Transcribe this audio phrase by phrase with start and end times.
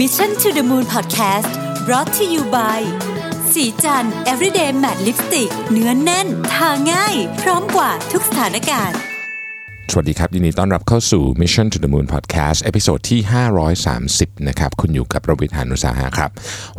[0.00, 1.50] Mission to the Moon Podcast
[1.86, 2.80] brought to you by
[3.52, 8.98] ศรีจันทร์ everyday matte lipstick เนื้อแน่น ทาง่าย พร้อมกว่าทุกสถานการณ์
[9.92, 13.20] สวัสดีครับ ยินดีต้อนรับเข้าสู่ Mission to the Moon Podcast episode ที่
[13.84, 16.30] 530 นะครับ คุณอยู่กับผมรวิศ หาญอุตสาหะครับ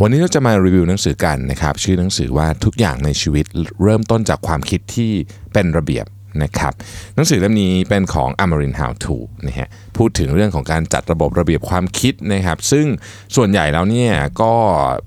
[0.02, 3.46] วันนี้เราจะมารีวิวหนังสือกันนะครับ ชื่อหนังสือว่าทุกอย่างในชีวิต
[3.84, 5.12] เริ่มต้นจากความคิดที่
[5.54, 6.06] เป็นระเบียบ
[6.44, 6.74] นะครับ
[7.16, 9.16] หนังสือเล่มนี้เป็นของ Amarin How to
[9.46, 12.86] นะฮะพูดถึงเรื่องของการจัดระบบระเบียบความคิดนะครับ ซึ่ง
[13.36, 14.12] ส่วนใหญ่แล้วเนี่ย
[14.42, 14.54] ก็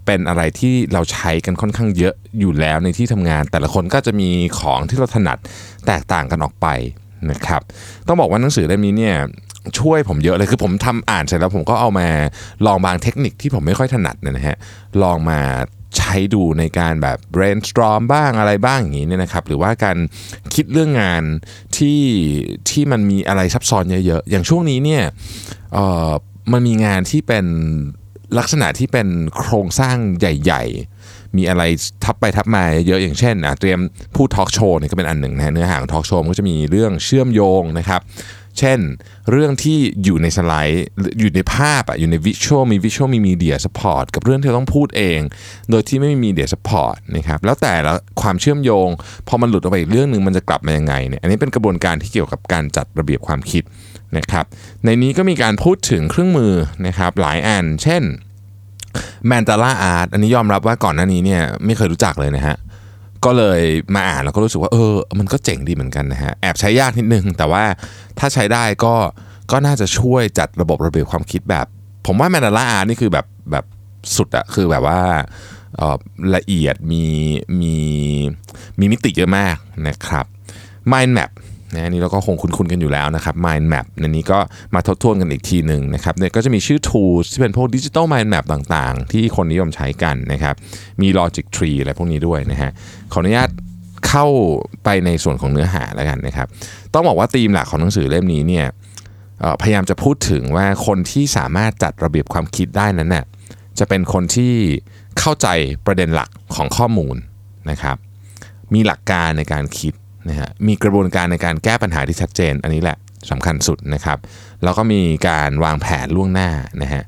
[0.06, 5.38] เป็นอะไรที่เราใช้กันค่อนข้างเยอะอยู่แล้วในที่ทำงาน แต่ละคนก็จะมีของที่เราถนัด
[5.86, 6.66] แตกต่างกันออกไป
[7.30, 7.62] นะครับ
[8.06, 9.16] ต้องบอกว่าหนังสือเล่มนี้เนี่ย
[9.78, 12.08] ช่วยผมเยอะเลยคือผมทำอ่านเสร็จแล้วผมก็เอามา
[12.66, 14.56] ลองบางเทคนิคที่ผมไม่ค่อยถนัดนะฮะ
[15.02, 15.40] ลองมา
[15.96, 19.96] ใช้ดูในการแบบ brainstorm บ้างอะไรบ้างอย่างนี้เนี่ยนะครับ หรือว่าการ
[20.54, 21.22] คิดเรื่องงาน
[21.76, 22.00] ที่
[22.70, 25.02] ที่มันมีอะไรซับซ้อนเยอะๆ อย่างช่วงนี้เนี่ย
[26.52, 27.46] มันมีงานที่เป็น
[28.38, 30.64] ลักษณะที่เป็นโครงสร้างใหญ่
[31.00, 31.62] ๆ มีอะไร
[32.04, 33.80] ทับไปทับมาเยอะอย่างเช่นเตรียม
[34.14, 38.00] พูดทอล์กโชว์เนี่ยก็เป็นอันหนึ่งนะเนื้อหาของทอล์กโชว์ก็จะมีเรื่องเชื่อมโยงนะครับ
[38.58, 38.78] เช่น
[39.30, 40.86] เรื่องที่อยู่ในสไลด์
[41.18, 45.20] อยู่ในภาพอะอยู่ใน visual มี visual มี media support กับเรื่องที่เราต้องพูดเอง
[45.70, 48.88] โดยที่ไม่มี media support นะครับแล้วแต่ละความเชื่อมโยง
[49.28, 53.62] พอมันหลุดออกไปอีกเรื่องหนึ่งมันจะกลับมายังไงเนี่ยอันนี้เป็นกระบวนการที่เกี่ยวกับการจัดระเบียบความคิด
[54.16, 54.44] นะครับ
[54.84, 56.52] ในนี้ก็มีการพูดถึงเครื่องมือ
[56.86, 58.02] นะครับหลายอัน เช่น
[59.26, 62.56] Mandala Art อันนี้ยอมรับว่าก่อนหน้านี้เนี่ยไม่เคยรู้จักเลยนะฮะ
[63.24, 63.60] ก็เลย
[63.94, 67.64] มาอ่านแล้วก็รู้สึกว่าเออ มันก็เจ๋งดีเหมือนกันนะฮะแอบใช้ยากนิดนึง แต่ว่า
[68.18, 68.94] ถ้าใช้ได้ก็
[69.50, 71.66] ก็น่าจะช่วยจัดระบบระเบียบความคิดแบบ
[72.06, 73.64] ผมว่าแมนดาร่าอาร์นี่คือแบบแบบ
[74.16, 75.00] สุดอะคือแบบว่า
[75.80, 75.96] ออ
[76.36, 77.04] ละเอียดมี
[77.60, 77.74] มี
[78.78, 79.56] มีมิติเยอะมาก
[79.88, 80.26] นะครับ
[80.90, 81.30] Mind Map
[81.74, 84.38] นะอันนี้เราก็คงคุ้นๆกันอยู่แล้วนะครับ Mind Map ในนี้ก็
[84.74, 90.54] มาทบทวนกันอีกทีหนึ่งนะครับเนี่ยก็จะมีชื่อ tools ที่เป็นพวก Digital Mind Map ต่างๆ ที่คนนิยมใช้กันนะครับ
[91.02, 92.70] มี Logic Tree อะไรพวกนี้ด้วยนะฮะ
[93.12, 93.50] ขออนุญาต
[94.08, 94.26] เข้า
[94.84, 96.48] ไปในส่วนของเนื้อหาแล้วกันนะครับ
[96.94, 98.66] ต้องบอกว่าธีมหลักของหนังสือเล่มนี้เนี่ย
[99.62, 103.24] พยายามจะพูดถึงว่าคนที่สามารถจัดระเบียบความคิดได้นั้นน่ะ
[103.78, 104.54] จะเป็นคนที่
[105.18, 105.48] เข้าใจ
[105.86, 107.16] ประเด็นหลักของข้อมูล
[107.70, 107.96] นะครับ
[108.74, 109.94] มีหลักการในการคิด
[110.28, 112.96] นะฮะมีกระบวนการในการแก้ปัญหาที่ชัดเจน อันนี้แหละ
[113.30, 114.18] สำคัญสุดนะครับ
[114.64, 116.50] แล้วก็มีการวางแผนล่วงหน้า
[116.82, 117.02] นะฮะ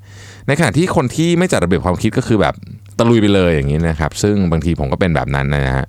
[0.46, 2.54] ในขณะที่คนที่ไม่จัดระเบียบความคิดก็คือแบบ
[2.98, 5.86] ตะลุยไปเลยอย่างนี้นะครับซึ่งบางทีผมก็เป็นแบบนั้นนะฮะ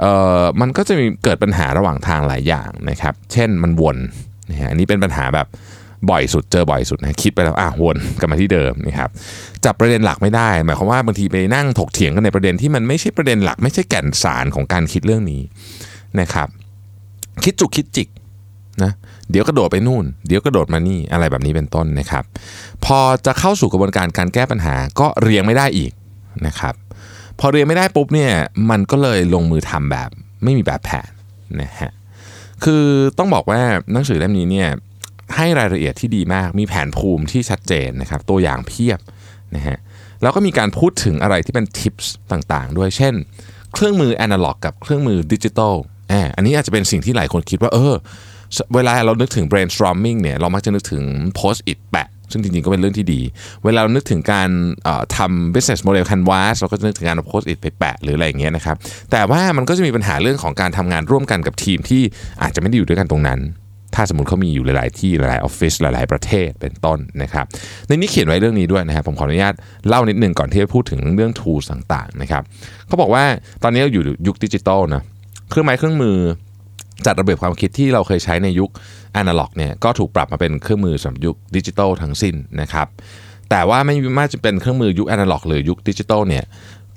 [0.00, 3.96] เอ่อมันก็จะมีเกิดปัญหาระหว่างทางหลายอย่างนะครับ เช่นมันวน
[4.50, 5.46] นะฮะอันนี้เป็นปัญหาแบบ
[6.10, 9.10] บ่อยสุดเจอบ่อยสุดนะคิดไปแล้วอะวนกลับมาที่เดิมนะครับ
[9.64, 15.42] จับประเด็นหลักไม่ได้ หมายความว่าบางทีไปนั่งถกเถียงกันในประเด็นที่มันไม่ใช่ประเด็นหลัก ไม่ใช่แก่นสารของการคิดเรื่องนี้
[16.20, 16.48] นะครับ
[17.44, 18.08] คิดจุกคิดจิก
[18.82, 18.92] นะ
[19.30, 22.24] เดี๋ยวกระโดดไปนู่น เดี๋ยวกระโดดมานี่อะไรแบบนี้เป็นต้นนะครับ
[22.84, 25.92] พอจะเข้าสู่กระบวนการการแก้ปัญหาก็เรียงไม่ได้อีก
[26.46, 26.74] นะครับ
[27.38, 28.32] พอเรียงไม่ได้ปุ๊บเนี่ย
[28.70, 30.10] มันก็เลยลงมือทำแบบ
[30.44, 31.10] ไม่มีแบบแผน
[31.62, 31.90] นะฮะ
[32.64, 32.84] คือ
[33.18, 33.60] ต้องบอกว่า
[33.92, 34.68] หนังสือเล่มนี้เนี่ย
[35.36, 38.98] ให้รายละเอียดที่ดีมากมีแผนภูมิที่ชัดเจนนะครับ ตัวอย่างเพียบ
[39.56, 39.78] นะฮะ
[40.22, 43.14] แล้วก็มีการพูดถึงอะไรที่เป็นทิปส์ต่างๆ ด้วยเช่น
[43.72, 45.74] เครื่องมือแอนะล็อกกับเครื่องมือดิจิตอล
[46.36, 47.94] อันนี้อาจจะเป็นสิ่งที่หลายคนคิดว่า เออ
[48.74, 51.02] เวลาเรานึกถึง brainstorming เนี่ยเรามักจะนึกถึง
[51.38, 53.20] post it แปะ ซึ่งจริงๆ ก็เป็นเรื่องที่ดี
[53.64, 54.50] เวลาเรานึกถึงการ
[54.86, 58.76] ออทำ business model canvas เราก็จะนึกถึงการเอา post it ไปแปะหรืออะไรอย่างเงี้ยนะครับ
[59.10, 62.02] แต่ว่ามันก็จะมีปัญหาเรื่องของการทำงานร่วมกันกับทีมที่
[62.42, 63.40] อาจจะไม่ได้อยู่ด้วยกันตรงนั้น
[63.94, 67.44] ถ้าสมมติเขามีอยู่หลาย ๆ ที่หลาย ๆ ออฟฟิศหลาย ๆ ประเทศเป็นต้นนะครับ
[67.86, 69.54] ในนี้เขียนไว้เรื่องนี้ด้วยนะครับ ผมขออนุญาต
[69.88, 72.42] เล่านิดนึงก่อนที่จะพูดถึงเรื่อง tools ต่าง ๆ นะครับ
[72.86, 73.24] เขาบอกว่า
[73.62, 75.02] ตอนนี้เราอยู่ยุคดิจิตอลนะ
[75.50, 76.16] เครื่องไม้เครื่องมือ
[77.06, 78.70] จัดระเบียบความคิดที่เราเคยใช้ในยุค
[79.16, 82.86] อนาล็อกเนี่ยก็ถูกปรับมาเป็นเครื่องมือสำหรับยุคดิจิตอลทั้งสิ้นนะครับ
[83.50, 86.44] แต่ว่าไม่ว่าจะเป็นเครื่องมือยุคอนาล็อกหรือยุคดิจิตอลเนี่ย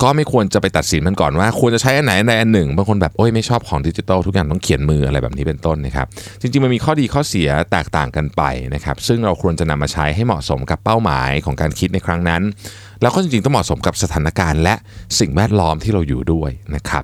[0.04, 6.08] ก็ไม่ควรจะไปตัดสินมันก่อนว่าควรจะใช้อันไหนอันใดอันหนึ่งบางคนแบบโอ้ยไม่ชอบของดิจิตอลทุกอย่างต้องเขียนมืออะไรแบบนี้เป็นต้นนะครับ
[6.42, 8.42] จริงๆมันมีข้อดีข้อเสียแตกต่างกันไป
[8.76, 12.42] นะครับซึ่งเราควรจะนำมาใช้ให้เหมาะสมกับเป้าหมายของการคิดในครั้งนั้น
[13.02, 14.76] แล้วก็จริงๆต้องเหมาะสมกับสถานการณ์ และ
[15.20, 17.04] สิ่งแวดล้อมที่เราอยู่ด้วยนะครับ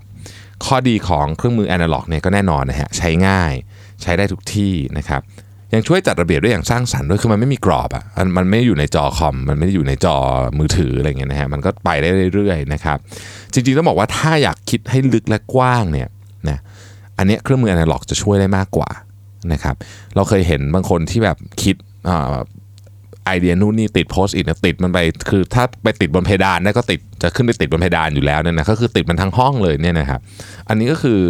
[0.65, 3.53] ข้อดีของเครื่องมือแอนะล็อกเนี่ยก็แน่นอนนะฮะใช้ง่าย
[4.01, 5.21] ใช้ได้ทุกที่นะครับ
[5.73, 8.03] ยังช่วยจัดระเบียบได้อย่างสร้างสรรค์ด้วยคือมันไม่มีกรอบอะ
[8.37, 10.15] มันไม่อยู่ในจอคอม มันไม่ได้อยู่ในจอ
[10.59, 12.97] มือถืออะไรเงี้ยนะฮะมันก็ไปได้เรื่อยๆนะครับ
[13.53, 16.09] จริงๆต้องบอกว่าถ้าอยากคิดให้ลึกและกว้างเนี่ย
[16.49, 16.59] นะ
[17.17, 18.89] อันนี้เครื่องมือแอนะล็อกจะช่วยได้มากกว่า
[19.53, 19.75] นะครับ
[20.15, 21.75] เราเคยเห็นบางคนที่แบบคิด
[22.09, 22.35] อ่า
[23.25, 24.99] ไอเดียนู่นนี่ติดโพสต์อิทติดมันไป
[25.29, 30.19] คือถ้าไปติดบนเพดานได้ก็ติดจะขึ้นไปติดบนเพดานอยู่แล้วเนี่ยนะก็คือติดมันทั้งห้องเลยเนี่ยนะครับ
[30.69, 31.21] อันนี้ก็คือ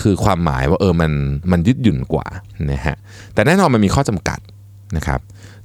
[0.00, 1.12] คือความหมายว่าเออมัน
[1.52, 2.26] มันยืดหยุ่นกว่า
[2.72, 2.96] นะฮะ
[3.34, 4.38] แต่แน่นอนมันมีข้อจำกัด
[4.96, 5.20] นะครับ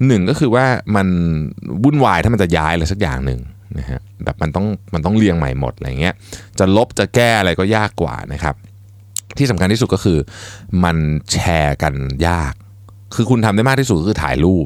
[0.07, 0.65] หนึ่งก็คือว่า
[0.95, 1.07] มัน
[1.83, 3.39] วุ่นวายถ้ามันจะย้ายอะไรสักอย่างหนึ่ง
[3.79, 6.13] นะฮะแบบมันต้องมันต้องเรียงใหม่หมดอะไรเงี้ย
[6.59, 8.55] จะลบจะแก้อะไรก็ยากกว่านะครับ
[9.37, 10.17] ที่สำคัญที่สุดก็คือ
[10.83, 10.97] มัน
[11.31, 11.93] แชร์กัน
[12.27, 12.53] ยาก
[13.15, 14.65] คือคุณทำได้มากที่สุดก็คือถ่ายรูป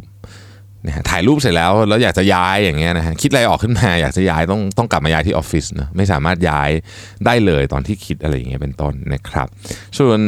[0.87, 6.69] นะฮะถ่ายรูปเสร็จแล้วแล้วอยากจะย้ายอย่างเงี้ยนะฮะคิดอะไรออกขึ้นมาอยากจะย้ายต้องต้องกลับมาย้ายที่ออฟฟิศนะไม่สามารถย้าย
[7.25, 9.47] ได้เลยตอนที่คิดอะไรอย่างเงี้ยเป็นต้นนะครับ
[9.97, 10.19] ส่วน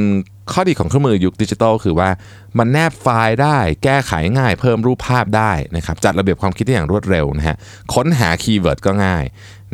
[0.52, 2.10] ข้อดีของเครื่องมือยุคดิจิทัลคือว่า
[2.58, 7.58] มันแนบไฟล์ได้แก้ไขง่ายเพิ่มรูปภาพได้นะครับจัดระเบียบความคิดได้อย่างรวดเร็วนะฮะ
[7.94, 9.24] ค้นหา keyword ก็ง่าย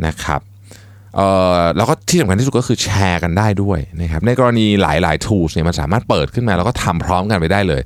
[0.06, 0.40] นะครับ
[1.16, 1.28] เอ่
[1.58, 7.82] อแล้วก็ที่สำคัญที่สุดก็คือแชร์กันได้ด้วยนะครับในกรณีหลาย ๆ tools เนี่ยมันสามารถเปิดขึ้นมา แล้วก็ทำพร้อมกันไปได้เลย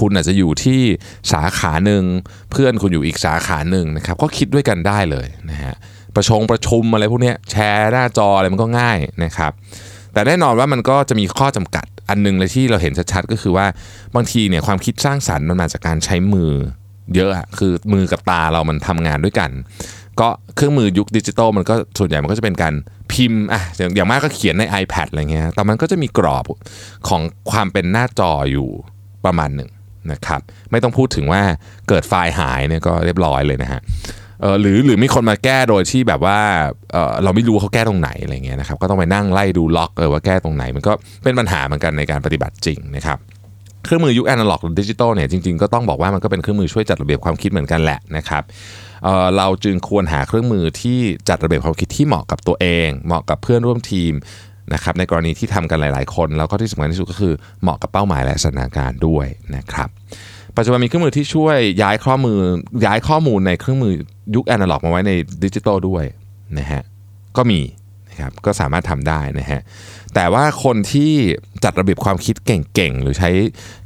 [0.00, 0.80] คุณอาจจะอยู่ที่
[1.32, 2.02] สาขาหนึ่ง
[2.50, 5.74] เพื่อนคุณอยู่อีกสาขาหนึ่งนะครับก็คิดด้วยกันได้เลยนะฮะ
[6.14, 9.52] ประชงประชุมอะไรพวกเนี้ยแชร์หน้าจออะไรมันก็ง่ายนะครับ
[10.12, 13.66] แต่แน่นอนว่ามันก็จะมีข้อจำกัดอันหนึงเลยที่เราเห็นชัดๆก็คือว่า
[14.14, 16.52] บางทีเนี่ยความคิดสร้างสรรค์มันมาจากการใช้มือ
[17.14, 19.50] เยอะอะคือมือกับตาเรามันทำงานด้วยกัน
[20.20, 22.74] ก็เครื่องมือยุคดิจิตอลมันก็ส่วนใหญ่มันก็จะเป็นการ
[23.12, 23.62] พิมพ์อะ
[23.94, 26.44] อย่างมากก็เขียนใน iPad อะไรเงี้ยแต่มันก็จะมีกรอบ
[27.08, 28.68] ของความเป็นหน้าจออยู่
[29.24, 29.70] ประมาณหนึ่ง
[30.12, 30.40] นะครับ
[30.70, 31.42] ไม่ต้องพูดถึงว่า
[31.88, 33.80] เกิดไฟล์หายเนี่ยก็เรียบร้อยเลยนะฮะ
[34.60, 36.38] หรือหรือมีคนมาแก้โดยที่แบบว่า
[36.92, 40.92] เราไม่รู้เขาแก้ตรงไหนอะไรเงี้ยนะครับก็ต้องไปนั่งไล่ดู log เออว่าแก้ตรงไหน มันก็
[41.24, 43.18] เป็นปัญหาเหมือนกันในการปฏิบัติจริงนะครับ
[43.84, 48.42] เครื่องมือยุคแอนะล็อกหรือดิจิตอลเนี่ยจริงๆก็ต้องบอกว่ามันก็เป็นเครื่องมือช่วยจัดระเบียบความคิดเหมือนกันแหละนะครับ
[49.36, 50.98] เราจึงควรหาเครื่องมือที่
[51.28, 54.12] จัดระเบียบความคิดที่เหมาะกับตัวเอง เหมาะกับเพื่อนร่วมทีม
[54.74, 59.26] นะครับในกรณีที่ทำกันหลาย ๆ คนแล้วก็ที่สำคัญที่สุดก็คือเหมาะกับเป้าหมายและสถานการณ์ด้วย
[59.56, 59.88] นะครับ
[60.56, 62.38] ปัจจุบันมีเครื่องมือที่ช่วยย้ายข้อมือ
[62.86, 63.92] ย้ายข้อมูลในเครื่องมือ
[64.34, 65.12] ยุคแอนะล็อกมาไว้ใน
[65.44, 66.04] ดิจิตอลด้วย
[66.58, 66.82] นะฮะ
[67.36, 67.60] ก็มี
[68.08, 69.60] นะครับก็สามารถทำได้นะฮะ
[70.14, 71.12] แต่ว่าคนที่
[71.64, 73.30] จัดระเบียบความคิดเก่งๆ หรือใช้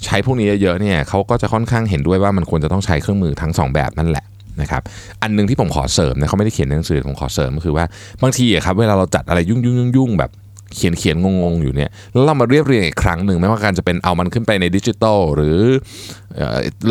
[0.05, 4.25] ใช้พวกนี้เยอะๆเนี่ยเขาก็จะค่อนข้างเห็นด้วยว่ามันควรจะต้องใช้เครื่องมือทั้งสองแบบนั่นแหละ
[4.61, 4.83] นะครับ
[5.23, 7.85] อันหนึงที่ผมขอเสริมนะเขาไม่ได้เขียนในหนังสือผมขอเสริมก็คือว่า
[8.23, 10.31] บางทีครับเวลาเราจัดอะไรยุ่งยุ่งยุ่งๆแบบ
[10.75, 15.59] เขียนเขียนงงๆอยู่เนี่ยแล้วเรามาเรียบเรียงอีกครั้งหนึ่งไม่ว่าการจะเป็นเอามันขึ้นไปในดิจิตอลหรือ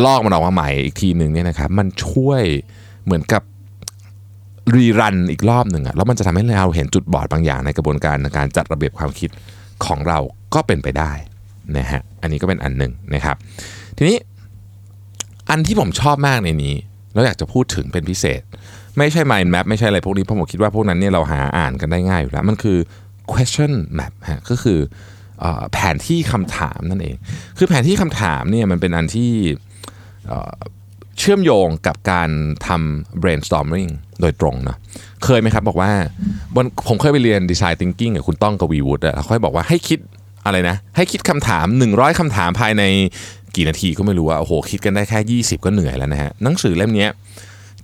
[0.04, 2.42] ลอกมันออกมาใหม่อีกทีหนึ่งเนี่ยนะครับมันช่วย
[3.04, 3.42] เหมือนกับ
[4.74, 9.30] รีรันอีกรอบหนึ่งอะแล้วมันจะทำให้เราเห็นจุดบอดบางอย่างในกระบวนการในการจัดระเบียบความคิด
[9.84, 10.18] ของเรา
[10.54, 11.12] ก็เป็นไปได้
[11.76, 13.36] นะฮะอันนี้ก็เป็นอันหนึ่งนะครับ
[13.96, 14.16] ทีนี้
[15.50, 16.74] อันที่ผมชอบมากในนี้
[17.14, 18.42] แล้วอยากจะพูดถึงเป็นพิเศษ
[18.98, 22.78] ไม่ใช่ mind map ไม่ใช่อะไรพวกนี้เพราะผมคิดว่าพวกนั้นเนี่ยเราหาอ่านกันได้ง่ายอยู่แล้ว มันคือ
[23.32, 24.78] question map ฮะก็คือ
[25.44, 27.16] อแผนที่คำถามนั่นเอง
[27.58, 29.32] คือแผนที่คำถามเนี่ยมันเป็นอันที่
[31.18, 32.30] เชื่อมโยงกับการ
[32.66, 33.90] ทำ brainstorming
[34.20, 34.78] โดยตรงเนาะ
[35.24, 35.92] เคยไหมครับบอกว่า
[36.54, 39.98] บนผมเคยไปเรียน design thinking กับคุณต้องกวีวุฒิอะแล้วค่อยบอกว่าให้คิด
[40.46, 42.82] อะไรนะ ให้คิดคำถาม 100คำถามภายใน
[43.56, 47.06] กี่นาทีก็ไม่รู้ว่าโอ้โหคิดกันได้แค่ 20 ก็เหนื่อยแล้วนะฮะหนังสือเล่มนี้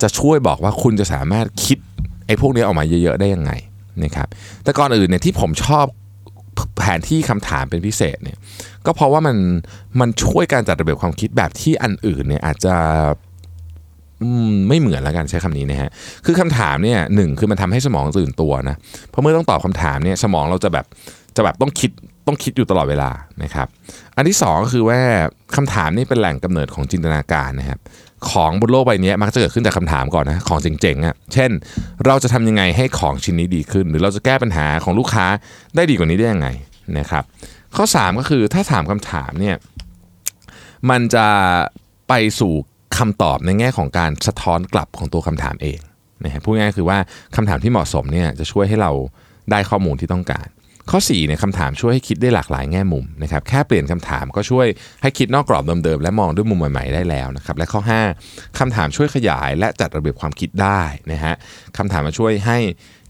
[0.02, 1.78] จะช่วยบอกว่าคุณจะสามารถคิด
[2.26, 3.52] ไอ้พวกนี้ออกมาเยอะๆได้ยังไง
[4.04, 4.28] นะครับ
[4.64, 5.86] แต่ก่อนอื่นเนี่ยที่ผมชอบ
[6.78, 8.36] แผนที่คำถามเป็นพิเศษเนี่ย
[8.86, 9.36] ก็เพราะว่ามัน
[10.00, 12.74] มันช่วยการจัดระเบียบความคิดแบบที่อันอื่นเนี่ยอาจจะ
[14.68, 15.90] ไม่เหมือนแล้วกันใช้คำนี้นะฮะ
[16.26, 18.76] คือคำถามเนี่ยหนึ่งคือมันทำให้สมองตื่นตัวนะ
[19.08, 20.86] เพราะเมื่อต้องตอบคำถามเนี่ยสมองเราจะแบบ
[21.36, 21.90] จะแบบต้องคิด
[22.26, 23.10] ต้องคิดอยู่ตลอดเวลา
[23.42, 23.66] นะครับ
[24.16, 25.00] อันที่สองก็คือว่า
[25.56, 27.80] คำถามนี่เป็นแหล่งกำเนิดของจินตนาการนะครับ
[28.30, 31.50] ของบนโลกใบนี้มักจะเกิดขึ้นจากคำถามก่อนนะของเจ๋งๆอะเช่น
[32.06, 35.26] เราจะทำยังไงให้ของชิ้นนี้ดีขึ้น หรือเราจะแก้ปัญหาของลูกค้า
[35.76, 36.48] ได้ดีกว่านี้ได้ยังไง
[36.98, 37.24] นะครับ
[37.76, 39.56] ข้อ 3 ก็คือถ้าถามคำถามเนี่ย
[40.90, 41.26] มันจะ
[42.08, 42.52] ไปสู่
[42.98, 45.78] คำตอบในแง่ของการสะท้อนกลับของตัวคำถามเอง
[46.24, 46.98] นะฮะพูดง่ายๆคือว่า
[47.36, 48.92] คำถามที่เหมาะสมเนี่ยจะช่วยให้เรา
[49.50, 50.46] ได้ข้อมูลที่ต้องการ
[50.90, 54.66] ข้อ4เนี่ยคำถามช่วยให้คิดได้หลากหลายแง่มุมนะครับแค่เปลี่ยนคำถามก็ช่วย
[55.02, 57.80] ให้คิดนอกกรอบเดิมๆและมองด้วยมุมใหม่ๆได้แล้วนะครับและข้อ
[58.18, 60.82] 5คำถามช่วยขยายและจัดระเบียบความคิดได้
[61.12, 61.34] นะฮะ
[61.76, 62.58] คำถามมาช่วยให้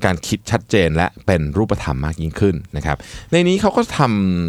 [0.04, 2.96] การคิดชัดเจนและเป็นรูปธรรมมากยิ่งขึ้นนะครับ
[3.30, 4.00] ในนี้เขาก็ท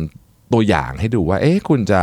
[0.02, 2.02] ำตัวอย่างให้ดูว่าเอ๊ะคุณจะ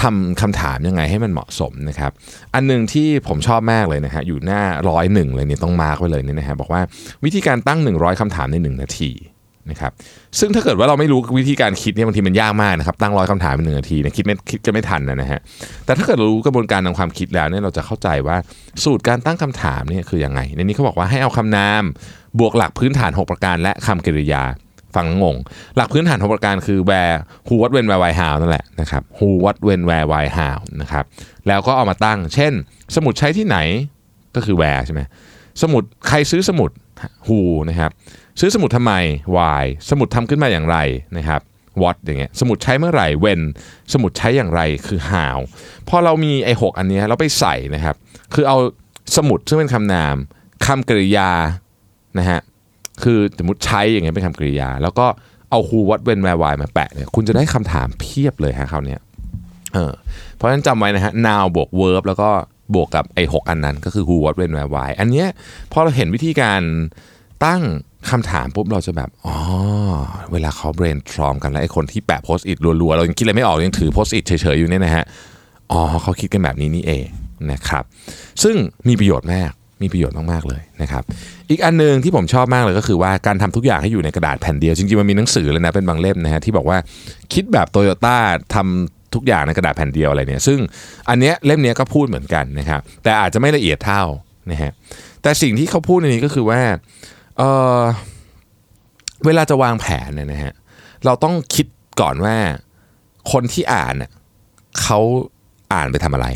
[0.00, 2.12] ทำคำถามยังไงให้มันเหมาะสมนะครับ
[2.54, 6.82] อันหนึงที่ผมชอบมากเลยนะฮะอยู่หน้าร้อยหนึ่งเลยเนี่ยต้องมาร์กไว้เลยเนี่ยนะฮะบอกว่า
[7.24, 9.10] วิธีการตั้ง 100คำถามใน 1 นาที
[9.70, 9.92] นะครับ
[10.38, 15.40] ซึ่งถ้าเกิดว่าเราไม่รู้วิธีการคิดเนี่ยบางทีมันยากมากนะครับตั้งร้อยคำถามในหนึ่งนาทีนี่ยคิดไม่คิดกันไม่ทันนะฮะ
[15.84, 18.36] แต่ถ้าเกิดเรารู้กระบวนการทางความคิดแล้วเนี่ยเราจะเข้าใจว่า
[18.84, 21.82] สูตรการตั้งคำถามเนี่ยคือยังไง ในนี้เขาบอกว่าให้เอาคำนาม
[22.38, 24.42] บวกหลักพื้นฐาน 6 ประการ และคำกริยา
[24.96, 25.36] ฟังงง
[25.76, 30.56] หลักพื้นฐาน6ประการคือ where who what when where why how นั่นแหละนะครับ who what when where why how
[30.80, 31.04] นะครับ
[31.48, 32.52] แล้วก็เอามาตั้ง เช่น
[32.96, 33.58] สมุดใช้ที่ไหน
[34.36, 35.00] ก็คือ where ใช่ไหม
[35.62, 36.70] สมุดใครซื้อสมุด
[37.26, 37.90] who นะครับ
[38.40, 38.92] ซื้อสมุดทำไม
[39.36, 40.76] why สมุดทำขึ้นมาอย่างไร
[41.16, 41.40] นะครับ
[41.82, 43.40] what อย่างเงี้ยสมุดใช้เมื่อไหร่ when
[43.92, 45.36] สมุดใช้อย่างไรคือ how
[45.88, 47.96] พอเรามีไอ้หกอันนี้เราไปใส่นะครับ
[48.34, 48.56] คือเอา
[49.16, 50.14] สมุดซึ่งเป็นคำนาม
[50.66, 51.30] คำกริยา
[52.18, 52.40] นะฮะ
[53.02, 55.06] คือสมมติใช้อย่างเงี้ยเป็นคำกริยา แล้วก็
[55.50, 58.96] เอา who what when where why มาแปะเนี่ยคุณจะได้คำถามเพียบเลยฮะคราวนี้
[59.74, 59.92] เออ
[60.36, 62.28] เพราะฉะนั้นจำไว้นะฮะ now บวก verb แล้วก็
[62.74, 65.28] บวกกับไอ้หกอันนั้นก็คือ who what when where why อันเนี้ย
[65.72, 66.60] พอเราเห็นวิธีการ
[67.44, 67.62] ตั้ง
[68.10, 69.36] คำถามปุ๊บเราจะแบบ อ๋อ
[70.32, 75.04] เวลาเขา brainstorm กันแล้วไอ้คนที่แปะโพสต์อิทรัวๆ เรายังคิดอะไรไม่ออกยังถือโพสต์อิทเฉยๆ อยู่เนี่ยนะฮะ
[75.72, 77.06] อ๋อเขาคิดกันแบบนี้นี่เอง
[77.52, 77.84] นะครับ
[78.42, 78.56] ซึ่ง
[78.88, 79.50] มีประโยชน์มาก
[79.82, 81.02] มีประโยชน์มากๆเลยนะครับ
[81.50, 86.78] อีกอันหนึงที่ผมชอบมากเลยก็คือว่าการทำทุกอย่างให้อยู่ในกระดาษแผ่นเดียว จริงๆมันมีหนังสือเลยนะเป็นบางเล่มนะฮะที่บอกว่า
[87.32, 88.16] คิดแบบโตโยต้า
[88.54, 90.58] ทำทุกอย่างในกระดาษแผ่นเดียวอะไรเนี่ย ซึ่ง
[91.08, 94.02] อันเนี้ยเล่มเนี้ยก็พูดเหมือนกันนะครับ แต่อาจจะไม่ละเอียดเท่า
[94.50, 94.72] นะฮะ
[95.22, 96.60] แต่สิ่งที่เขาพูดในนี้ก็คือว่า
[97.40, 97.46] เอ
[97.80, 97.82] อ
[99.26, 100.54] เวลาจะวางแผนเนี่ยนะฮะ
[101.04, 101.66] เราต้องคิด
[102.00, 102.36] ก่อนว่า
[103.32, 104.10] คนที่อ่านเน่ย
[104.80, 104.98] เขา
[105.72, 106.26] อ่านไปทำอะไร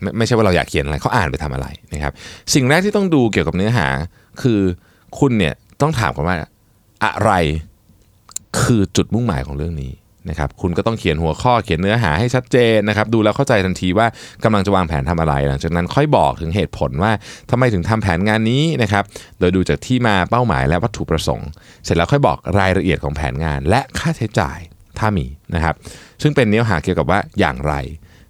[0.00, 2.12] ไม่ไม่ใช่ว่าเราอยากเขียนอะไรเขาอ่านไปทำอะไรนะครับ
[2.54, 3.86] สิ่งแรกที่ต้องดูเกี่ยวกับเนื้อหา
[4.42, 4.60] คือ
[5.18, 6.36] คุณเนี่ยต้องถามกันว่า
[7.04, 7.32] อะไร
[8.60, 9.92] คือจุดมุ่งหมายของเรื่องนี้
[10.28, 14.06] นะครับคุณก็ต้องเขียนหัวข้อเขียนเนื้อหาให้ชัดเจนนะครับดูแล้วเข้าใจทันทีว่า
[14.44, 17.12] กำลังจะวางแผนทำอะไร หลังจากนั้นค่อยบอกถึงเหตุผลว่า
[17.50, 19.04] ทำไมถึงทำแผนงานนี้นะครับ
[19.38, 21.48] โดยดูจากที่มาเป้าหมายและวัตถุประสงค์
[21.84, 24.58] เสร็จแล้วค่อยบอกรายละเอียดของแผนงาน และค่าใช้จ่าย
[24.98, 25.74] ถ้ามีนะครับ
[26.22, 27.74] ซึ่งเป็นเนื้อหาเกี่ยวกับว่าอย่างไร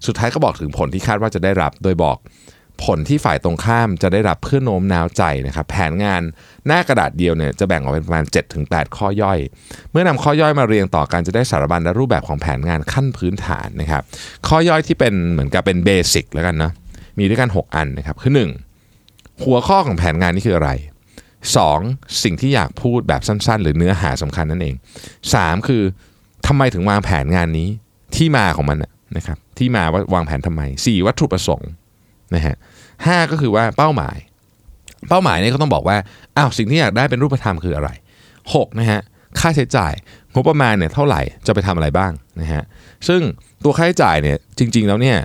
[0.06, 2.16] สุดท้ายก็บอกถึงผลที่คาดว่าจะได้รับ โดยบอก
[2.84, 6.22] ผลที่ฝ่ายตรงข้ามจะได้รับเพื่อโน้มน้าวใจนะครับแผนงาน
[6.66, 8.24] หน้ากระดาษเดียวเนี่ยจะแบ่งออกเป็นประมาณ
[8.60, 9.38] 7-8 ข้อย่อย
[9.90, 14.02] เมื่อนำข้อย่อยมาเรียงต่อกันจะได้สารบัญและรูปแบบของแผนงานขั้นพื้นฐานนะครับ
[14.48, 16.72] ข้อย่อยที่เป็นเหมือนกับเป็นเบสิกแล้วกันเนาะ
[17.18, 18.32] มีด้วยกัน 6 อันนะครับคือ
[18.86, 19.42] 1.
[19.44, 20.70] หัวข้อของแผนงานนี่คืออะไร
[21.46, 22.22] 2.
[22.22, 24.74] สิ่งที่อยากพูดแบบสั้น ๆ หรือเนื้อหาสำคัญนั่นเอง
[25.24, 25.68] 3.
[25.68, 25.82] คือ
[26.46, 27.68] ทำไมถึงวางแผนงานนี้
[28.16, 28.78] ที่มาของมัน
[29.16, 31.06] นะครับที่มาว่าวางแผนทำไม 4.
[31.06, 31.70] วัตถุประสงค์
[32.34, 32.54] นะฮะ
[33.06, 34.16] ห้าก็คือว่าเป้าหมาย
[35.08, 35.96] เป้าหมายเนี่ยก็ต้องบอกว่า
[36.36, 37.90] อ้าวสิ่งที่อยากได้เป็นรูปธรรมคืออะไร
[38.34, 39.00] 6 นะฮะ
[39.40, 39.92] ค่าใช้จ่าย
[40.34, 42.62] งบประมาณเนี่ยเท่าไหร่จะไปทำอะไรบ้างนะฮะ
[43.08, 43.20] ซึ่ง
[43.64, 45.16] ตัวค่าใช้จ่ายเนี่ยจริง ๆ แล้วเนี่ย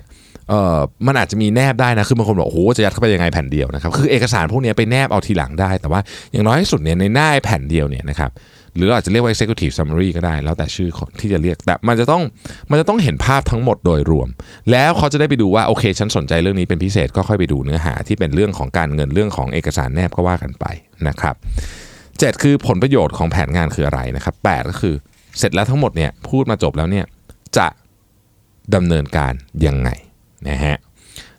[0.48, 6.00] เอ่อมันอาจจะมีแนบได้นะคือบางคนบอกโอ้โหจะยัดเข้าไปยังไงแผ่นเดียวนะครับคือเอกสารพวกนี้ไปแนบเอาทีหลังได้ แต่ว่า
[6.32, 8.30] อย่างน้อยที่สุดเนี่ยในหน้าแผ่นเดียวเนี่ยนะครับ
[8.76, 10.88] หรืออาจจะเรียกว่า executive summary ก็ได้ แล้วแต่ชื่อ
[11.20, 12.22] ที่จะเรียกแต่มันจะต้อง
[12.70, 14.28] มันจะต้องเห็นภาพทั้งหมดโดยรวม
[14.70, 20.64] แล้วเขาจะได้ไปดูว่าโอเคฉันสนใจเรื่องนี้เป็นพิเศษก็ค่อยไปดูเนื้อหาที่เป็นเรื่องของการเงินเรื่องของเอกสารแนบก็ว่ากันไป
[21.08, 21.34] นะครับ
[22.18, 24.94] เจ็ดคือผลประโยชน์ของแผนงานคืออะไรนะครับแปดก็คือ
[25.38, 27.04] เสร็จแล้วทั้งหมดเนี่ยพูดมาจบแล้วเนี่ย
[27.56, 27.66] จะ
[28.74, 29.32] ดำเนินการ
[29.66, 29.90] ยังไง
[30.48, 30.76] นะฮะ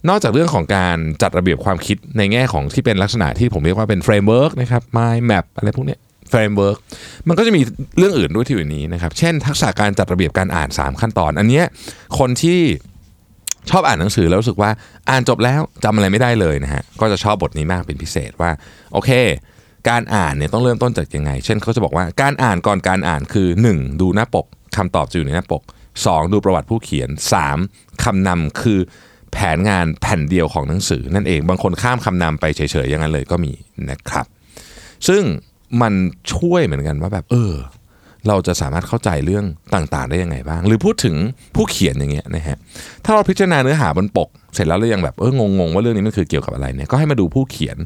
[0.09, 5.97] นอกจากเรื่องของการจัดระเบียบความคิดในแง่ของที่เป็นลักษณะที่ผมเรียกว่าเป็น framework นะครับ mind map อะไรพวกนี้
[6.29, 6.77] framework
[7.27, 7.61] มันก็จะมี
[7.97, 11.61] เรื่องอื่นด้วยที่อยู่นี้นะครับ เช่น ทักษะการจัดระเบียบการอ่าน 3 ขั้นตอน อันนี้
[12.19, 12.59] คนที่
[13.69, 14.71] ชอบอ่านหนังสือแล้วรู้สึกว่า
[15.09, 18.51] อ่านจบแล้วจำอะไรไม่ได้เลยนะฮะก็จะชอบบทนี้มากเป็นพิเศษว่า
[18.93, 19.11] โอเค
[19.89, 24.01] การอ่านเนี่ยต้องเริ่มต้นจากยังไง เช่นเขาจะบอกว่าการอ่านก่อนการอ่านคือ 1.
[24.01, 24.45] ดูหน้าปก
[24.77, 25.61] คำตอบจะอยู่ในหน้าปก
[25.97, 26.33] 2.
[26.33, 27.09] ดูประวัติผู้เขียน
[27.55, 28.03] 3.
[28.03, 28.79] คำนำคือ
[29.33, 33.53] แผนงานแผ่นเดียวของหนังสือนั่นเองบางคนข้ามคำนำไปเฉยๆอย่างนั้นเลยก็มี
[33.89, 34.25] นะครับ
[35.07, 35.23] ซึ่ง
[35.81, 35.93] มัน
[36.33, 37.53] ช่วยเหมือนกันว่าแบบ เออ
[38.27, 39.45] เราจะสามารถเข้าใจเรื่อง
[39.75, 41.15] ต่างๆ ได้ยังไงบ้าง หรือพูดถึง
[41.55, 42.57] ผู้เขียนอย่างเงี้ยนะฮะ
[43.05, 47.77] ถ้าเราพิจารณาเนื้อหาบนปก เสร็จแล้วเรายังแบบเอองงๆว่าเรื่องนี้มันคือเกี่ยวกับอะไรเนี่ยก็ให้มาดูผู้เขียน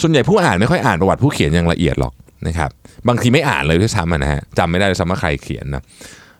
[0.00, 2.12] ส่วนใหญ่ผู้อ่านไม่ค่อยอ่านประวัติผู้เขียนอย่างละเอียดหรอก
[2.46, 2.70] นะครับ
[3.08, 5.82] บางทีไม่อ่านเลยด้วยซ้ำนะฮะจำไม่ได้เลยซ้ำว่าใครเขียนนะ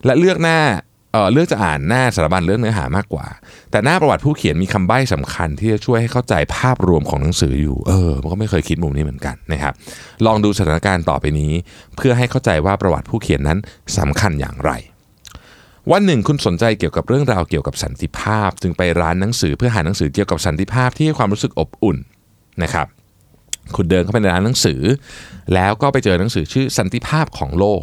[0.05, 0.59] และเลือกหน้า
[1.13, 3.27] เออเลือกจะอ่านหน้าสารบัญเรื่องเนื้อหามากกว่า
[3.71, 9.75] แต่หน้าประวัติผู้เขียนมีคำใบ้สำคัญที่จะช่วยให้เข้าใจภาพรวมของหนังสืออยู่ เออมันก็ไม่เคยคิดมุมนี้เหมือนกันนะครับ
[10.27, 11.53] ลองดูสถานการณ์ต่อไปนี้
[11.97, 13.59] เพื่อให้เข้าใจว่าประวัติผู้เขียนนั้น
[13.99, 14.73] สำคัญอย่างไร
[15.93, 21.97] วันหนึ่งคุณสนใจเกี่ยวกับเรื่องราวเกี่ยวกับสันติภาพ จึงไปร้านหนังสือเพื่อหาหนังสือเกี่ยวกับสันติภาพที่ให้ความรู้สึกอบอุ่น
[22.63, 22.87] นะครับ
[23.77, 24.81] คุณเดินเข้าไปในร้านหนังสือ
[25.55, 27.83] แล้วก็ไปเจอหนังสือชื่อสันติภาพของโลก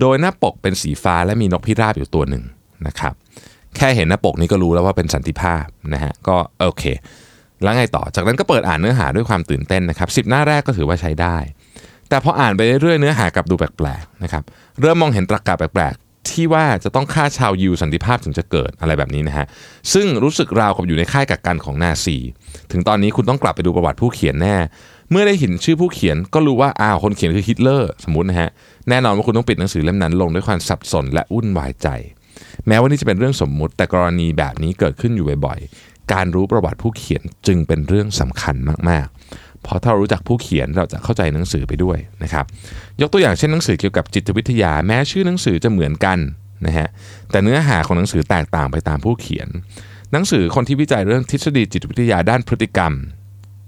[0.00, 2.44] โดยหน้าปกเป็นสีฟ้าและมีนกพิราบอยู่ตัวหนึ่ง
[2.86, 3.14] นะครับ
[3.76, 6.84] แค่เห็นหน้าปกนี้ก็รู้แล้วว่าเป็นสันติภาพนะฮะก็โอเค
[7.62, 11.36] แล้วไงต่อจากนั้นก็เปิดอ่านเนื้อหาด้วยความตื่นเต้นนะครับสิบหน้าแรกก็ถือว่าใช้ได้
[12.08, 14.42] แต่พออ่านไปเรื่อยๆเนื้อหากลับดูแปลกๆนะครับ
[14.80, 19.46] เริ่มมองเห็นตรรกะแปลกๆ ที่ว่าจะต้องฆ่าชาวยิวสันติภาพถึงจะเกิดอะไรแบบนี้นะฮะ
[19.92, 22.16] ซึ่งรู้สึกราวกับอยู่ในค่ายกักกันของนาซี
[22.72, 24.56] ถึงตอนนี้คุณต้องกลับไปดูประวัติผู้เขียนแน่
[25.10, 28.50] เมื่อได้เห็นชื่อผู้เขียนก็รู้ว่าอ้าวคนเขียนคือฮิตเลอร์สมมตินะฮะ
[28.88, 31.88] แน่นอนว่าคุณต้องปิดหนังสือเล่มนั้นลงด้วยความสับสนและวุ่นวายใจ
[32.66, 38.56] แม้ว่านี่จะเป็นเรื่องสมมุติแต่กรณีแบบนี้เกิดขึ้นอยู่บ่อยๆการรู้ประวัติผู้เขียนจึงเป็นเรื่องสำคัญ
[38.88, 39.21] มากๆ
[39.66, 42.44] พราะถ้าเรารู้จักผู้เขียนเราจะเข้าใจหนังสือไปด้วยนะครับ
[43.00, 46.18] ยกตัวอย่างเช่นหนังสือเกี่ยวกับจิตวิทยา แม้ชื่อหนังสือจะเหมือนกัน
[46.66, 46.88] นะฮะ
[47.30, 49.48] แต่เนื้อหาของหนังสือแตกต่างไปตามผู้เขียน
[50.12, 52.92] หนังสือคนที่วิจัยเรื่องทฤษฎีจิตวิทยาด้านพฤติกรรม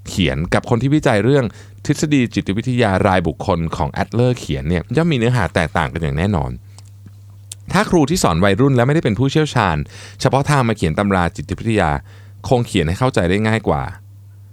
[0.08, 1.44] เขียนกับคนที่วิจัยเรื่อง
[1.86, 6.50] ทฤษฎีจิตวิทยารายบุคคลของแอดเลอร์เขียนเนี่ยย่อมมีเนื้อหาแตกต่างกันอย่างแน่นอน
[7.72, 9.76] ถ้าครูที่สอนวัยรุ่นแล้วไม่ได้เป็นผู้เชี่ยวชาญ
[10.20, 11.90] เฉพาะทางมาเขียนตำราจิตวิทยา
[12.48, 13.82] คงเขียนให้เข้าใจได้ง่ายกว่า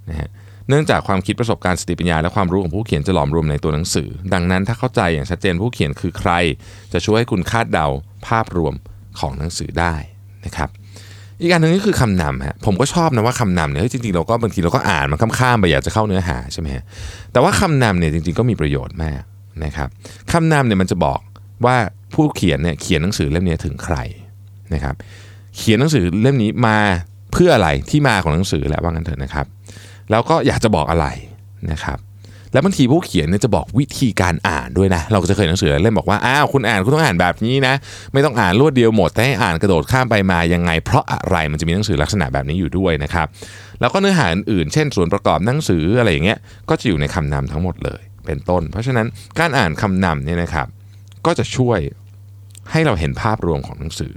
[0.09, 0.29] นะฮะ
[0.71, 6.31] เนื่องจากความคิดประสบการณ์สติปัญญาและความรู้ของผู้เขียนจะหลอมรวมในตัวหนังสือ ดังนั้นถ้าเข้าใจอย่างชัดเจนผู้เขียนคือใคร
[6.93, 7.87] จะช่วยให้คุณคาดเดา
[8.27, 8.73] ภาพรวม
[9.19, 9.95] ของหนังสือได้
[10.45, 10.69] นะครับ
[11.41, 16.83] อีกอันหนึ่งก็คือคำนำฮะผมก็ชอบนะว่าคำนำเนี่ยจริงๆเราก็บางทีเราก็อ่านมันข้ามๆไปอยากจะเข้าเนื้อหาใช่ไหมฮะ
[17.31, 19.21] แต่ว่าคำนำเนี่ยจริงๆก็มีประโยชน์มาก
[19.63, 19.89] นะครับ
[20.31, 21.19] คำนำเนี่ยมันจะบอก
[21.65, 21.77] ว่า
[22.13, 23.97] ผู้เขียนเนี่ยเขียนหนังสือเล่มนี้ถึงใคร
[24.73, 24.95] นะครับ
[25.57, 26.77] เขียนหนังสือเล่มนี้มา
[27.33, 29.45] เพื่ออะไรที่มาของหนังสือแหละว่างั้นเถอะนะครับ
[30.11, 31.07] แล้วก็อยากจะบอกอะไร
[31.71, 31.99] นะครับ
[32.53, 37.73] แล้วบางทีผู้เขียนเนี่ยจะบอกวิธีการอ่านด้วยนะ เราก็จะเคยหนังสือเล่มบอกว่าอ้าวคุณอ่านคุณต้องอ่านแบบนี้นะ
[38.13, 43.27] ไม่ต้องอ่านรวดเดียวหมดแต่ให้อ่านกระโดดข้ามไปมายังไง เพราะอะไรมันจะมีหนังสือลักษณะแบบนี้อยู่ด้วยนะครับ
[43.79, 46.39] แล้วก็เนื้อหาอื่นๆเช่น ส่วนประกอบหนังสืออะไรอย่างเงี้ย
[46.69, 49.07] ก็จะอยู่ในคำนำทั้งหมดเลย เป็นต้น เพราะฉะนั้น
[49.39, 50.67] การอ่านคำนำเนี่ยนะครับ
[51.25, 51.79] ก็จะช่วย
[52.71, 54.13] ให้เราเห็นภาพรวมของหนังสือ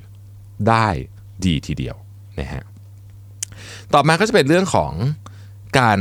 [0.68, 0.88] ได้
[1.44, 1.96] ดีทีเดียว
[2.40, 2.64] นะฮะ
[3.94, 4.92] ต่อมาก็จะเป็นเรื่องของ
[5.78, 5.98] การ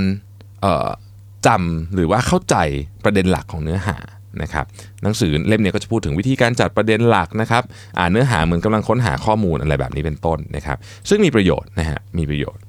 [1.47, 2.55] จำหรือว่าเข้าใจ
[3.03, 3.97] ประเด็นหลักของเนื้อหา
[4.41, 4.65] นะครับ
[5.03, 7.63] หนังสือเล่มนี้ก็จะพูดถึงวิธีการจัดประเด็นหลักนะครับ
[7.99, 10.77] อ่านเนื้อหาเหมือนกำลังค้นหาข้อมูลอะไรแบบนี้เป็นต้นนะครับ
[11.09, 12.61] ซึ่งมีประโยชน์นะฮะมีประโยชน์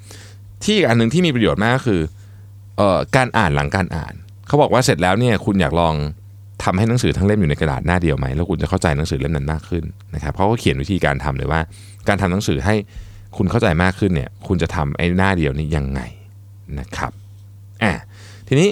[0.64, 2.00] ที่อันหนึ่งที่มีประโยชน์มากก็คือ
[2.80, 4.14] ออการอ่านหลังการอ่าน
[4.46, 5.94] เขาบอกว่าเสร็จแล้วเนี่ยคุณอยากลอง
[6.64, 9.84] ทำให้หนังสือทั้งเล่มอยู่ในกระดาษหน้าเดียวไหมแล้วคุณจะเข้าใจหนังสือเล่มนั้นมากขึ้น
[10.14, 11.60] นะครับเขาก็เขียนวิธีการทำเลยว่า
[12.08, 12.74] การทำหนังสือให้
[13.36, 16.00] คุณเข้าใจมากขึ้นเนี่ยคุณจะทำไอ้หน้าเดียวนี้ยังไง
[16.78, 17.12] นะครับ
[17.82, 17.92] อะ
[18.48, 18.68] ทีนี้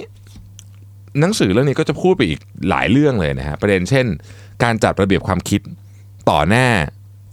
[1.19, 4.05] หนังสือเรื่องนี้ก็จะพูดไปอีกหลายเรื่องเลยนะฮะประเด็นเช่น
[4.63, 5.61] การจัดระเบียบความคิด
[6.29, 6.67] ต่อหน้า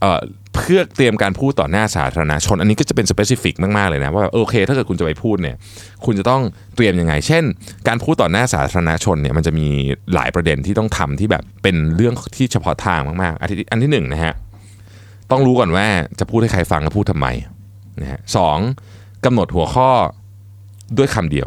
[0.00, 0.21] เอ่อ
[0.55, 5.57] เพื่อเตรียมการพูดต่อหน้าสาธารณชน อันนี้ก็จะเป็นสเปซิฟิกมาก ๆ เลยนะว่าโอเค ถ้าเกิดคุณจะไปพูดเนี่ย
[6.05, 6.43] คุณจะต้อง
[6.76, 7.45] เตรียมยังไง เช่น
[7.88, 9.67] การพูดต่อหน้าสาธารณชนเนี่ยมันจะมี
[10.14, 14.35] หลายประเด็นที่ต้องทำที่แบบเป็นเรื่องที่เฉพาะทางมากๆอันที่อันที่หนึ่งนะฮะ
[15.30, 15.87] ต้องรู้ก่อนว่า
[16.19, 17.26] จะพูดให้ใครฟังและพูดทำไม
[18.00, 18.58] นะฮะสอง
[19.25, 19.91] กำหนดหัวข้อ
[20.99, 21.47] ด้วยคำเดียว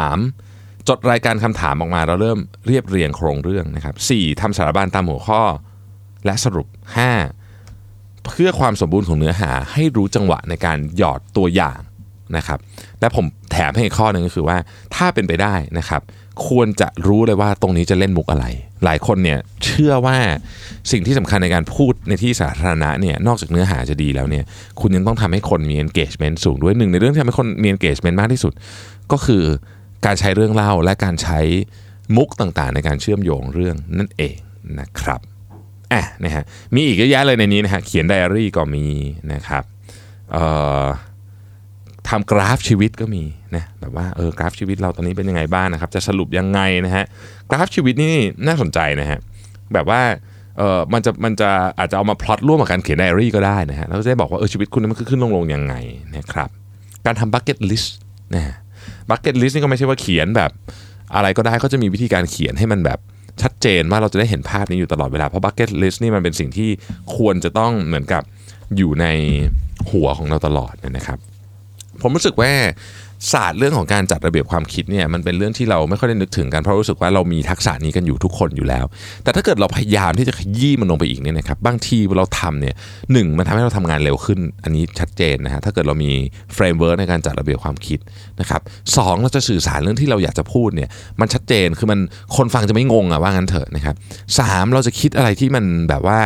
[0.00, 0.88] 3.
[0.88, 4.40] จดรายการคำถามออกมาเราเริ่มเรียบเรียงโครงเรื่องนะครับ 4.
[4.40, 5.42] ทำสารบัญตามหัวข้อ
[6.24, 6.68] และสรุป
[7.46, 8.26] 5.
[8.26, 11.80] เพื่อความสมบูรณ์ของเนื้อหาให้รู้จังหวะในการหยอดตัวอย่าง
[12.36, 12.58] นะครับ
[13.00, 14.56] และผมแถมให้อีกข้อหนึ่งก็คือว่า
[14.94, 16.02] ถ้าเป็นไปได้นะครับ
[16.48, 18.46] ควรจะรู้เลยว่าตรงนี้จะเล่นมุกอะไร
[18.84, 20.18] หลายคนเนี่ยเชื่อว่า
[20.92, 24.44] สิ่งที่สำคัญในการพูดในที่สาธารณะเนี่ยนอกจากเนื้อหาจะดีแล้วเนี่ย
[24.80, 28.52] คุณยังต้องทำให้คนมี engagement สูงด้วยหนึ่งในเรื่องที่ทำให้คนมี engagement มากที่สุด
[29.12, 29.44] ก็คือ
[30.06, 31.40] การใช้เรื่องเล่าและการใช้
[32.16, 34.36] มุกต่างๆ ในการเชื่อมโยงเรื่องนั่นเอง
[34.80, 35.20] นะครับ
[35.92, 36.44] อะนะฮะ
[36.74, 38.86] มีอีกเยอะแยะเลยในนี้นะฮะเขียนไดอารี่ก็มี
[39.32, 39.64] นะครับ
[40.32, 40.44] เอ่
[40.84, 40.86] อ
[42.08, 43.22] ทำกราฟชีวิตก็มี
[43.56, 47.04] นะ แบบว่าเออกราฟชีวิตเราตอนนี้เป็นยังไงบ้างนะครับ จะสรุปยังไงนะฮะ
[47.50, 48.14] กราฟชีวิตนี่
[48.46, 49.18] น่าสนใจนะฮะ
[49.74, 50.00] แบบว่า
[50.58, 55.74] เออมันจะมันจะอาจจะเอามาพล็อตร่วมกับการเขียนไดอารี่ก็ได้นะฮะแล้วก็จะได้บอกว่าเออชีวิตคุณมันขึ้นลงลงยังไง
[56.16, 56.48] นะครับ
[57.06, 57.96] การทำ bucket list
[58.34, 58.56] นะฮะ
[59.10, 60.50] bucket list นี่ก็ไม่ใช่ว่าเขียนแบบ
[61.14, 62.98] อะไรก็ได้เขาจะมีวิธีการเขียนให้มันแบบ
[63.42, 66.70] ชัดเจนว่าเราจะได้เห็นภาพนี้อยู่ตลอดเวลา เพราะ bucket list นี่มันเป็นสิ่งที่
[67.16, 68.22] ควรจะต้องเหมือนกับ
[68.76, 69.06] อยู่ใน
[69.90, 71.18] หัวของเราตลอดนะครับ
[72.02, 72.52] ผมรู้สึกว่า
[73.32, 78.84] ศาสตร์เรื่องของการจัดระเบียบความคิดเนี่ยมันเป็นเรื่องที่เราไม่ค่อยได้นึกถึงกันเพราะรู้สึกว่าเรามีทักษะนี้กันอยู่ทุกคนอยู่แล้ว
[79.24, 82.74] แต่ถ้าเกิดเราพยายามที่จะขยี้มันลงไปอีกเนี่ยนะครับบางทีเราทำเนี่ย
[83.12, 86.10] หนึ่งมันทำให้เราทำงานเร็วขึ้น อันนี้ชัดเจนนะฮะถ้าเกิดเรามี
[86.54, 87.98] framework ในการจัดระเบียบความคิด
[88.40, 88.60] นะครับ
[88.96, 90.88] สองเราจะสื่อสารเรื่องที่เราอยากจะพูดเนี่ย
[91.20, 92.00] มันชัดเจนคือมัน
[92.36, 93.94] คนฟังจะไม่งงอะว่างั้นเถอะนะครับ
[94.38, 96.20] สามเราจะคิดอะไรที่มันแบบว่า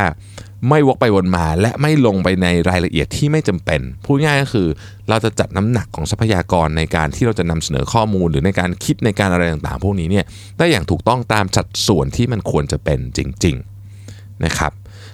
[0.67, 4.67] ไม่วกไปวนมา และไม่ลงไปในรายละเอียดที่ไม่จำเป็น พูดง่ายก็คือ
[5.09, 10.25] เราจะจัดน้ำหนักของทรัพยากรในการที่เราจะนำเสนอข้อมูล หรือในการคิดในการอะไรต่างๆ พวกนี้เนี่ย
[10.57, 14.71] ได้อย่างถูกต้องตามสัดส่วนที่มันควรจะเป็นริงๆนะครับ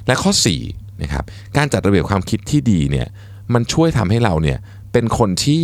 [0.08, 0.31] และข้อ
[0.67, 1.23] 4นะครับ
[1.58, 3.08] การจัดระเบียบความคิดที่ดีเนี่ย
[3.53, 4.58] มันช่วยทำให้เราเนี่ย
[4.91, 5.63] เป็นคนที่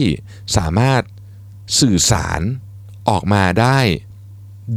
[0.58, 1.02] สามารถ
[1.80, 2.42] สื่อสาร
[3.10, 3.80] ออกมาได้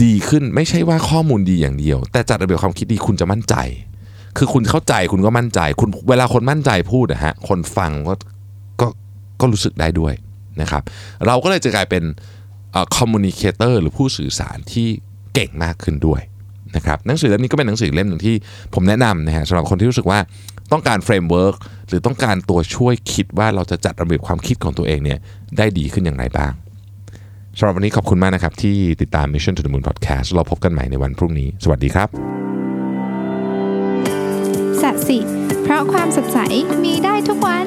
[0.04, 3.54] ดีขึ้นไม่ใช่ว่าข้อมูลดีอย่างเดียว แต่จัดระเบียบความคิดดีคุณจะมั่นใจ
[4.36, 8.14] คือคุณเข้าใจคุณก็มั่นใจ คุณเวลาคนมั่นใจพูดนะฮะคนฟังก็
[8.80, 8.86] ก็
[9.40, 10.14] ก็รู้สึกได้ด้วย
[10.60, 10.82] นะครับ
[11.26, 12.04] เราก็เลยจะกลายเป็น
[12.96, 14.88] communicator หรือผู้สื่อสารที่
[15.34, 16.20] เก่งมากขึ้นด้วย
[16.76, 18.34] นะครับหนังสือเล่มนี้ก็เป็นหนังสือเล่มหนึ่งที่
[18.74, 20.18] ผมแนะนำนะฮะสำหรับคนที่รู้สึกว่า
[20.72, 21.56] ต้องการ framework
[21.88, 25.18] หรือต้องการตัวช่วยคิดว่าเราจะจัดระเบียบความคิดของตัวเองเนี่ย
[25.58, 26.52] ได้ดีขึ้นอย่างไรบ้าง
[27.58, 32.08] สำหรับวันนี้ขอบคุณมากนะครับที่ติดตาม Mission to the Moon Podcast เราพบกันใหม่ในวันพรุ่งนี้ สวัสดีครับ
[34.82, 35.18] สัสิ
[35.62, 36.38] เพราะความสดใส
[36.84, 37.66] มีได้ทุกวัน